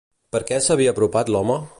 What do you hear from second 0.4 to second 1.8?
què s'havia apropat l'home?